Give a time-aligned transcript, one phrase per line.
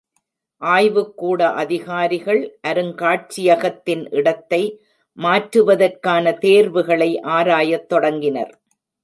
[0.61, 4.61] ஆய்வுக்கூட அதிகாரிகள், அருங்காட்சியகத்தின் இடத்தை
[5.17, 8.53] மாற்றுவதற்கான தேர்வுகளை ஆராயத் தொடங்கினர்.